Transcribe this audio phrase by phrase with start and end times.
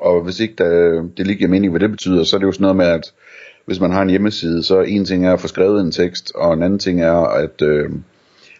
[0.00, 2.52] Og hvis ikke der, det lige giver mening, hvad det betyder, så er det jo
[2.52, 3.12] sådan noget med, at
[3.66, 6.54] hvis man har en hjemmeside, så en ting er at få skrevet en tekst, og
[6.54, 7.90] en anden ting er at øh,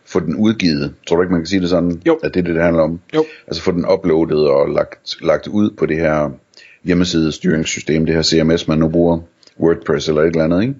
[0.04, 0.94] få den udgivet.
[1.08, 2.02] Tror du ikke, man kan sige det sådan?
[2.06, 2.18] Jo.
[2.22, 3.00] At det er det, det handler om?
[3.14, 3.24] Jo.
[3.46, 6.30] Altså få den uploadet og lagt, lagt ud på det her
[6.84, 9.18] hjemmeside styringssystem, det her CMS, man nu bruger,
[9.60, 10.74] WordPress eller et eller andet, ikke?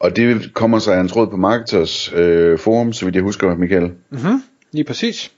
[0.00, 3.56] Og det kommer sig af en tråd på Marketers øh, forum, så vidt jeg husker,
[3.56, 3.90] Michael.
[4.10, 4.42] Mm-hmm.
[4.72, 5.32] Lige præcis.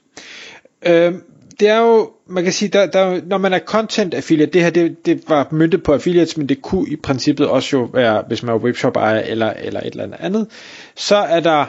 [0.87, 1.13] Øh,
[1.61, 4.71] det er jo, man kan sige, der, der, når man er content affiliate, det her
[4.71, 8.43] det, det var myndet på affiliates, men det kunne i princippet også jo være, hvis
[8.43, 10.47] man er webshop ejer eller, eller et eller andet andet,
[10.97, 11.65] så er der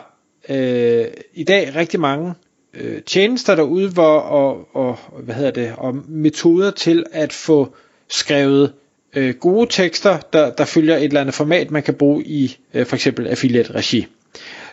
[0.49, 2.33] øh, i dag rigtig mange
[2.73, 7.75] øh, tjenester derude, hvor, og, og, hvad hedder det, og metoder til at få
[8.09, 8.73] skrevet
[9.15, 12.85] øh, gode tekster, der, der følger et eller andet format, man kan bruge i øh,
[12.85, 14.07] for eksempel affiliate regi.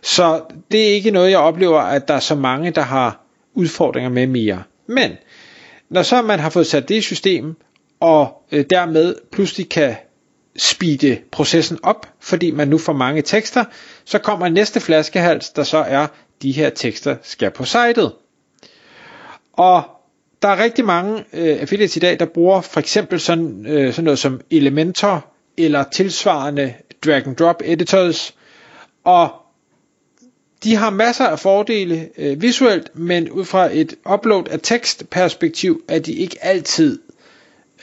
[0.03, 4.11] Så det er ikke noget, jeg oplever, at der er så mange, der har udfordringer
[4.11, 4.63] med mere.
[4.87, 5.11] Men
[5.91, 7.57] når så man har fået sat det i system,
[8.01, 9.97] og øh, dermed pludselig kan
[10.57, 13.65] speede processen op, fordi man nu får mange tekster,
[14.05, 16.07] så kommer næste flaskehals, der så er,
[16.43, 18.13] de her tekster skal på sitet.
[19.53, 19.83] Og
[20.43, 24.05] der er rigtig mange øh, affiliates i dag, der bruger for eksempel sådan, øh, sådan
[24.05, 28.35] noget som Elementor, eller tilsvarende drag and drop editors,
[29.05, 29.31] og
[30.65, 35.83] de har masser af fordele øh, visuelt, men ud fra et upload af tekst perspektiv
[35.89, 36.99] er de ikke altid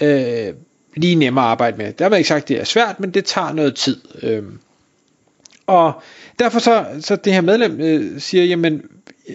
[0.01, 0.53] øh,
[0.95, 1.93] lige nemme at arbejde med.
[1.93, 3.97] Der har ikke sagt, at det er svært, men det tager noget tid.
[4.23, 4.43] Øh.
[5.67, 5.93] Og
[6.39, 8.81] derfor så, så det her medlem øh, siger, jamen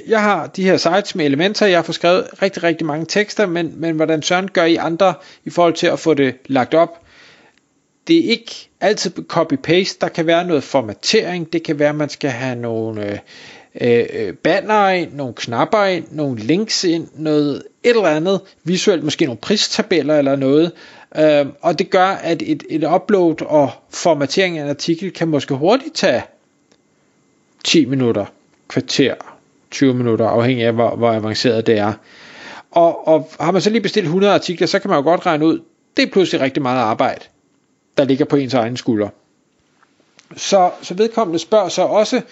[0.09, 3.47] jeg har de her sites med elementer, jeg har fået skrevet rigtig, rigtig mange tekster,
[3.47, 5.15] men, men hvordan søren gør I andre
[5.45, 7.01] i forhold til at få det lagt op?
[8.09, 12.09] Det er ikke altid copy-paste, der kan være noget formatering, det kan være, at man
[12.09, 13.21] skal have nogle
[13.81, 19.05] øh, øh banner ind, nogle knapper ind, nogle links ind, noget et eller andet, visuelt
[19.05, 20.73] måske nogle pristabeller eller noget,
[21.17, 25.55] øh, og det gør, at et, et upload og formatering af en artikel kan måske
[25.55, 26.23] hurtigt tage
[27.65, 28.27] 10 minutter,
[28.69, 29.15] kvarter,
[29.71, 31.93] 20 minutter, afhængig af hvor, hvor avanceret det er.
[32.71, 35.47] Og, og har man så lige bestilt 100 artikler, så kan man jo godt regne
[35.47, 35.61] ud,
[35.97, 37.25] det er pludselig rigtig meget arbejde
[38.01, 39.09] der ligger på ens egen skulder.
[40.37, 42.23] Så, så vedkommende spørger så også,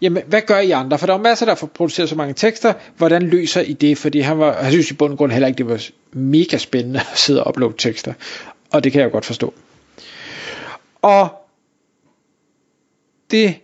[0.00, 0.98] jamen hvad gør I andre?
[0.98, 3.98] For der er masser, der får produceret så mange tekster, hvordan løser I det?
[3.98, 7.00] Fordi han, var, han synes i bund og grund heller ikke, det var mega spændende
[7.00, 8.12] at sidde og uploade tekster.
[8.70, 9.54] Og det kan jeg godt forstå.
[11.02, 11.28] Og
[13.30, 13.54] det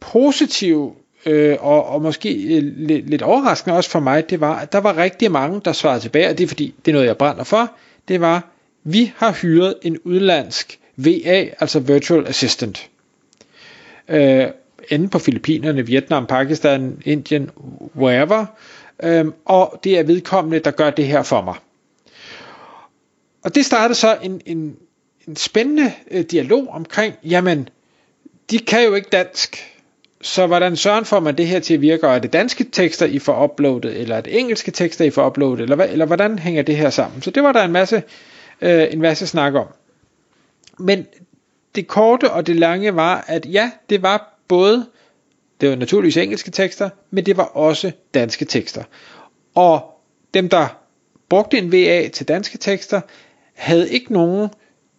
[0.00, 0.94] positive,
[1.26, 4.78] øh, og, og måske øh, lidt, lidt overraskende også for mig, det var, at der
[4.78, 7.44] var rigtig mange, der svarede tilbage, og det er fordi, det er noget, jeg brænder
[7.44, 7.70] for,
[8.08, 8.50] det var,
[8.84, 12.90] vi har hyret en udlandsk VA, altså Virtual Assistant.
[14.08, 14.46] Øh,
[14.90, 17.50] enten på Filippinerne, Vietnam, Pakistan, Indien,
[17.96, 18.46] wherever.
[19.02, 21.54] Øh, og det er vedkommende, der gør det her for mig.
[23.42, 24.76] Og det startede så en, en,
[25.28, 27.68] en spændende øh, dialog omkring, jamen,
[28.50, 29.56] de kan jo ikke dansk,
[30.20, 33.06] så hvordan søren får man det her til at virke, og er det danske tekster,
[33.06, 36.38] I får uploadet, eller er det engelske tekster, I får uploadet, eller, hvad, eller hvordan
[36.38, 37.22] hænger det her sammen?
[37.22, 38.02] Så det var der en masse
[38.62, 39.66] øh, en masse snak om.
[40.78, 41.06] Men
[41.74, 44.86] det korte og det lange var, at ja, det var både,
[45.60, 48.84] det var naturligvis engelske tekster, men det var også danske tekster.
[49.54, 50.00] Og
[50.34, 50.78] dem, der
[51.28, 53.00] brugte en VA til danske tekster,
[53.54, 54.48] havde ikke nogen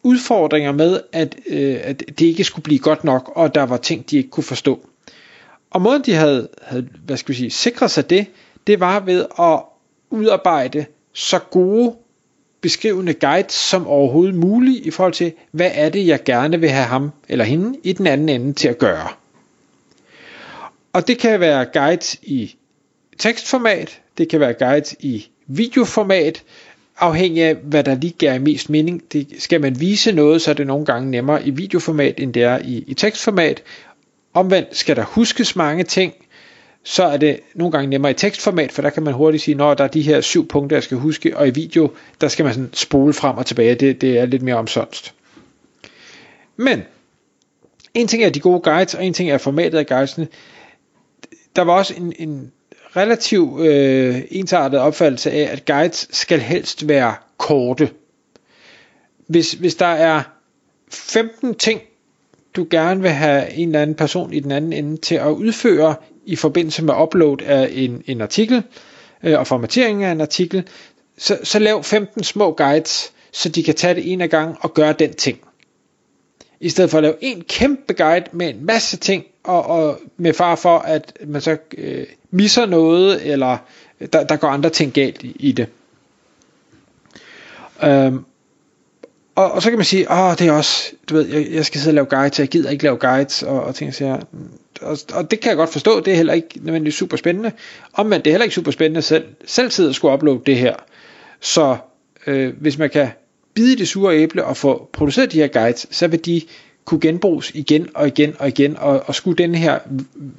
[0.04, 4.10] udfordringer med, at, øh, at det ikke skulle blive godt nok, og der var ting,
[4.10, 4.86] de ikke kunne forstå.
[5.72, 8.28] Og måden, de havde, havde hvad skal vi sige, sikret sig det,
[8.68, 9.60] det var ved at
[10.10, 11.96] udarbejde så gode
[12.62, 16.86] beskrivende guide som overhovedet muligt i forhold til, hvad er det, jeg gerne vil have
[16.86, 19.08] ham eller hende i den anden ende til at gøre.
[20.94, 22.56] Og det kan være guides i
[23.20, 26.44] tekstformat, det kan være guides i videoformat,
[26.98, 29.02] afhængig af, hvad der lige giver mest mening.
[29.14, 32.44] Det, skal man vise noget, så er det nogle gange nemmere i videoformat, end det
[32.44, 33.64] er i, i tekstformat.
[34.34, 36.14] Omvendt skal der huskes mange ting,
[36.84, 39.74] så er det nogle gange nemmere i tekstformat, for der kan man hurtigt sige, når
[39.74, 41.92] der er de her syv punkter, jeg skal huske, og i video,
[42.22, 45.14] der skal man sådan spole frem og tilbage, det, det er lidt mere omsonst.
[46.56, 46.84] Men,
[47.94, 50.28] en ting er de gode guides, og en ting er formatet af guidesene.
[51.56, 52.52] Der var også en, en
[52.96, 57.90] relativ øh, ensartet opfattelse af, at guides skal helst være korte.
[59.28, 60.24] Hvis, hvis der er
[60.92, 61.82] 15 ting,
[62.56, 65.96] du gerne vil have en eller anden person i den anden ende til at udføre
[66.26, 68.64] i forbindelse med upload af en, en artikel
[69.24, 70.68] øh, og formatering af en artikel,
[71.18, 74.74] så, så lav 15 små guides, så de kan tage det en af gang og
[74.74, 75.40] gøre den ting.
[76.60, 80.34] I stedet for at lave en kæmpe guide med en masse ting, og, og med
[80.34, 83.58] far for, at man så øh, misser noget, eller
[84.02, 85.68] øh, der, der går andre ting galt i, i det.
[87.84, 88.26] Øhm,
[89.36, 91.82] og, og så kan man sige, åh, det er også, du ved, jeg, jeg skal
[91.82, 94.50] sidde og lave guides, jeg gider ikke lave guides, og, og ting siger, mm,
[94.82, 97.52] og, og det kan jeg godt forstå, det er heller ikke nødvendigvis super spændende,
[97.94, 100.76] omvendt, det er heller ikke super spændende selv, selv sidde og skulle uploade det her,
[101.40, 101.78] så
[102.28, 103.10] øh, hvis man kan
[103.54, 106.42] bide det sure æble og få produceret de her guides, så vil de
[106.86, 109.80] kunne genbruges igen og igen og igen, og, og skulle den her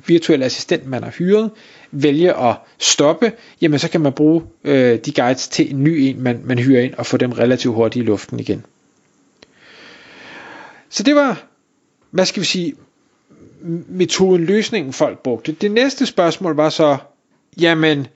[0.06, 1.50] virtuelle assistent, man har hyret,
[1.90, 6.22] vælge at stoppe, jamen så kan man bruge øh, de guides til en ny en,
[6.22, 8.64] man, man hyrer ind, og få dem relativt hurtigt i luften igen.
[10.90, 11.44] Så det var,
[12.10, 12.74] hvad skal vi sige,
[13.88, 15.52] metoden, løsningen folk brugte.
[15.52, 16.96] Det næste spørgsmål var så,
[17.60, 18.06] jamen,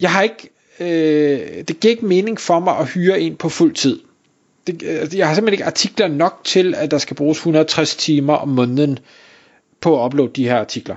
[0.00, 0.50] jeg har ikke,
[0.80, 4.00] øh, det giver ikke mening for mig at hyre en på fuld tid.
[4.66, 8.34] Det, øh, jeg har simpelthen ikke artikler nok til, at der skal bruges 160 timer
[8.34, 8.98] om måneden
[9.80, 10.96] på at uploade de her artikler.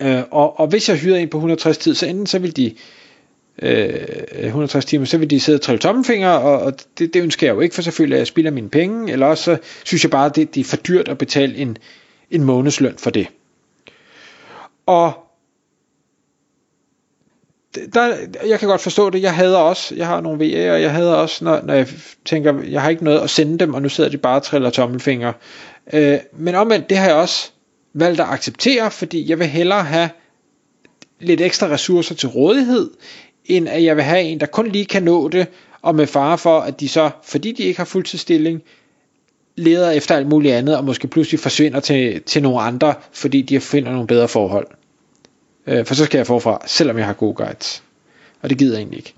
[0.00, 2.74] Øh, og, og hvis jeg hyrer en på 160 tid, så enten så vil de
[3.62, 3.94] øh,
[4.38, 7.54] 160 timer, så vil de sidde og trille tommelfinger, og, og det, det ønsker jeg
[7.54, 10.26] jo ikke, for selvfølgelig at jeg spilder mine penge, eller også så synes jeg bare,
[10.26, 11.76] at det, det er for dyrt at betale en,
[12.30, 13.26] en månedsløn for det.
[14.86, 15.12] Og
[17.94, 18.16] der,
[18.46, 21.14] jeg kan godt forstå det, jeg hader også, jeg har nogle VA'er, og jeg hader
[21.14, 21.88] også, når, når jeg
[22.24, 24.70] tænker, jeg har ikke noget at sende dem, og nu sidder de bare og triller
[24.70, 25.32] tommelfinger.
[25.92, 27.50] Øh, men omvendt, det har jeg også
[27.94, 30.10] valgt at acceptere, fordi jeg vil hellere have
[31.20, 32.90] lidt ekstra ressourcer til rådighed,
[33.56, 35.46] end at jeg vil have en, der kun lige kan nå det,
[35.82, 38.62] og med fare for, at de så, fordi de ikke har fuldtidsstilling,
[39.56, 43.60] leder efter alt muligt andet, og måske pludselig forsvinder til, til nogle andre, fordi de
[43.60, 44.66] finder nogle bedre forhold.
[45.66, 47.82] Øh, for så skal jeg forfra, selvom jeg har gode guides.
[48.42, 49.14] Og det gider jeg egentlig ikke.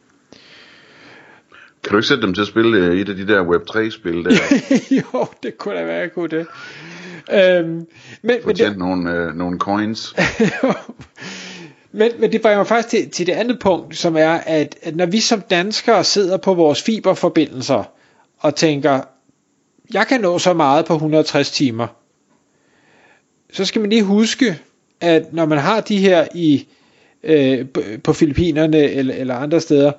[1.83, 4.31] Kan du ikke sætte dem til at spille øh, et af de der Web3-spil der?
[5.15, 6.47] jo, det kunne da være, jeg kunne det.
[7.33, 7.87] Øhm,
[8.23, 10.15] men, men det, nogle, øh, nogle coins.
[11.93, 14.97] men, men det bringer mig faktisk til, til det andet punkt, som er, at, at
[14.97, 17.85] når vi som danskere sidder på vores fiberforbindelser
[18.39, 19.01] og tænker,
[19.93, 21.87] jeg kan nå så meget på 160 timer,
[23.53, 24.59] så skal man lige huske,
[25.01, 26.67] at når man har de her i
[27.23, 27.67] øh,
[28.05, 29.93] på Filippinerne eller, eller andre steder,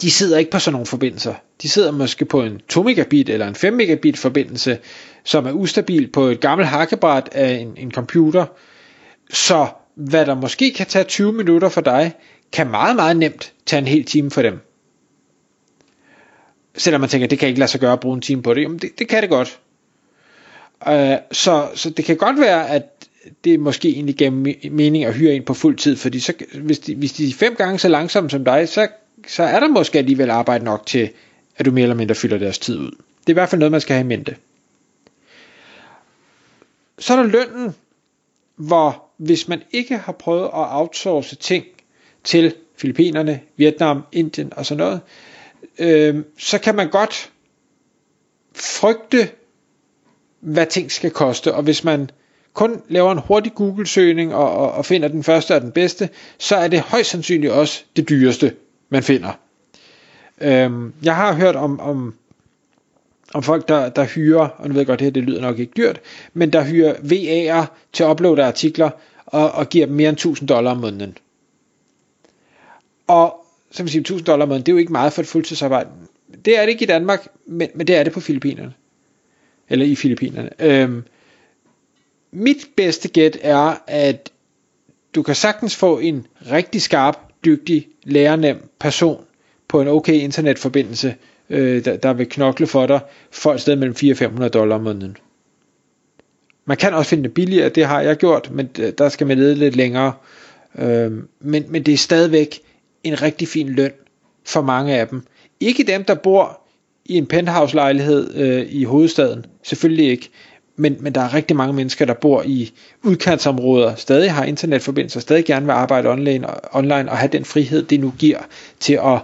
[0.00, 1.34] de sidder ikke på sådan nogle forbindelser.
[1.62, 4.78] De sidder måske på en 2 megabit eller en 5 megabit forbindelse,
[5.24, 8.46] som er ustabil på et gammelt hakkebræt af en, en computer.
[9.30, 9.66] Så
[9.98, 12.14] hvad der måske kan tage 20 minutter for dig,
[12.52, 14.60] kan meget, meget nemt tage en hel time for dem.
[16.76, 18.62] Selvom man tænker, det kan ikke lade sig gøre at bruge en time på det.
[18.62, 19.60] Jamen det, det kan det godt.
[20.88, 22.82] Øh, så, så det kan godt være, at
[23.44, 24.30] det måske egentlig giver
[24.70, 27.54] mening at hyre en på fuld tid, fordi så, hvis, de, hvis de er fem
[27.54, 28.88] gange så langsomme som dig, så,
[29.26, 31.10] så er der måske alligevel arbejde nok til,
[31.56, 32.90] at du mere eller mindre fylder deres tid ud.
[32.90, 34.36] Det er i hvert fald noget, man skal have i mente.
[36.98, 37.74] Så er der lønnen,
[38.56, 41.64] hvor hvis man ikke har prøvet at outsource ting
[42.24, 45.00] til Filippinerne, Vietnam, Indien og sådan noget,
[45.78, 47.32] øh, så kan man godt
[48.54, 49.28] frygte,
[50.40, 52.10] hvad ting skal koste, og hvis man
[52.52, 56.56] kun laver en hurtig Google-søgning og, og, og finder den første og den bedste, så
[56.56, 58.54] er det højst sandsynligt også det dyreste,
[58.88, 59.32] man finder.
[60.40, 62.14] Øhm, jeg har hørt om, om,
[63.34, 65.58] om folk, der, der hyrer, og nu ved jeg godt, det her det lyder nok
[65.58, 66.00] ikke dyrt,
[66.34, 68.90] men der hyrer VA'er til at uploade artikler,
[69.26, 71.18] og, og giver dem mere end 1000 dollar om måneden.
[73.06, 75.28] Og så vil sige, 1000 dollar om måneden, det er jo ikke meget for et
[75.28, 75.90] fuldtidsarbejde.
[76.44, 78.74] Det er det ikke i Danmark, men, men det er det på Filippinerne.
[79.68, 80.50] Eller i Filippinerne.
[80.58, 81.04] Øhm,
[82.30, 84.32] mit bedste gæt er, at
[85.14, 89.24] du kan sagtens få en rigtig skarp, dygtig, lærernem person
[89.68, 91.14] på en okay internetforbindelse,
[91.50, 93.00] øh, der, der vil knokle for dig,
[93.30, 95.16] for et sted mellem 400 500 dollar om måneden.
[96.64, 98.66] Man kan også finde det billigere, det har jeg gjort, men
[98.98, 100.12] der skal man lede lidt længere.
[100.78, 102.60] Øh, men, men det er stadigvæk
[103.04, 103.92] en rigtig fin løn
[104.46, 105.22] for mange af dem.
[105.60, 106.60] Ikke dem, der bor
[107.04, 110.30] i en penthouse lejlighed øh, i hovedstaden, selvfølgelig ikke,
[110.76, 115.44] men, men der er rigtig mange mennesker, der bor i udkantsområder, stadig har internetforbindelser, stadig
[115.44, 118.38] gerne vil arbejde online, online og have den frihed, det nu giver
[118.80, 119.18] til at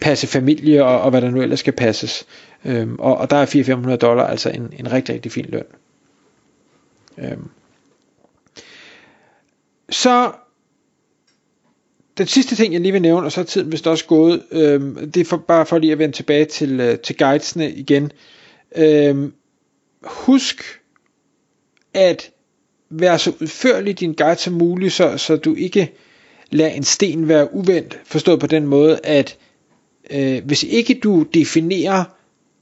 [0.00, 2.26] passe familie og, og hvad der nu ellers skal passes.
[2.64, 3.46] Øhm, og, og der er
[3.92, 5.64] 400-500 dollar altså en, en rigtig, rigtig fin løn.
[7.18, 7.48] Øhm.
[9.90, 10.32] Så
[12.18, 15.10] den sidste ting, jeg lige vil nævne, og så er tiden vist også gået, øhm,
[15.10, 18.12] det er for, bare for lige at vende tilbage til, øh, til guidesne igen.
[18.76, 19.32] Øhm,
[20.02, 20.80] husk
[21.94, 22.30] at
[22.90, 25.92] være så udførlig din guide som muligt, så, så du ikke
[26.50, 29.38] lader en sten være uvendt, forstået på den måde, at
[30.10, 32.04] øh, hvis ikke du definerer,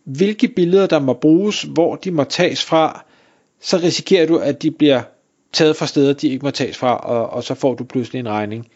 [0.05, 3.05] hvilke billeder der må bruges, hvor de må tages fra,
[3.61, 5.03] så risikerer du, at de bliver
[5.53, 8.29] taget fra steder, de ikke må tages fra, og, og så får du pludselig en
[8.29, 8.69] regning.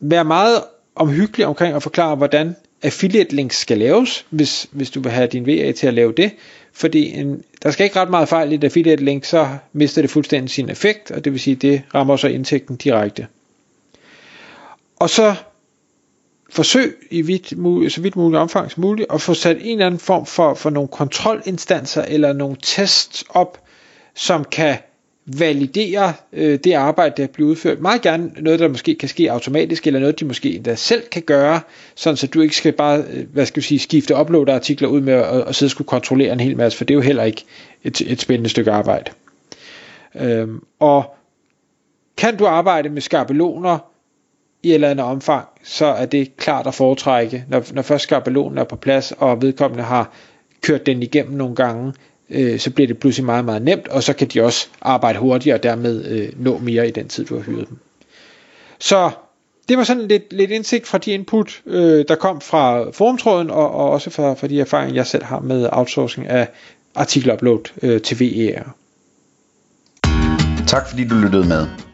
[0.00, 0.62] Vær meget
[0.94, 5.46] omhyggelig omkring at forklare, hvordan affiliate links skal laves, hvis, hvis du vil have din
[5.46, 6.30] VA til at lave det,
[6.72, 10.10] fordi en, der skal ikke ret meget fejl i et affiliate link, så mister det
[10.10, 13.26] fuldstændig sin effekt, og det vil sige, det rammer så indtægten direkte.
[14.96, 15.34] Og så
[16.54, 17.48] forsøg i vidt,
[17.92, 20.70] så vidt muligt omfang som muligt at få sat en eller anden form for, for
[20.70, 23.58] nogle kontrolinstanser eller nogle tests op,
[24.14, 24.76] som kan
[25.26, 27.80] validere øh, det arbejde, der bliver udført.
[27.80, 31.22] Meget gerne noget, der måske kan ske automatisk, eller noget, de måske endda selv kan
[31.22, 31.60] gøre,
[31.94, 35.12] sådan så du ikke skal bare, øh, hvad skal vi sige, skifte upload-artikler ud med
[35.12, 37.44] at, at sidde og skulle kontrollere en hel masse, for det er jo heller ikke
[37.84, 39.10] et, et spændende stykke arbejde.
[40.14, 41.14] Øhm, og
[42.16, 43.78] kan du arbejde med skabeloner
[44.64, 48.58] i et eller andet omfang, så er det klart at foretrække, når, når først skabelonen
[48.58, 50.12] er på plads, og vedkommende har
[50.62, 51.92] kørt den igennem nogle gange,
[52.30, 55.56] øh, så bliver det pludselig meget, meget nemt, og så kan de også arbejde hurtigere
[55.56, 57.78] og dermed øh, nå mere i den tid, du har hyret dem.
[58.78, 59.10] Så
[59.68, 63.70] det var sådan lidt, lidt indsigt fra de input, øh, der kom fra forumtråden, og,
[63.70, 66.48] og også fra, fra de erfaringer, jeg selv har med outsourcing af
[66.94, 68.74] artikelupload øh, til VER.
[70.66, 71.93] Tak fordi du lyttede med.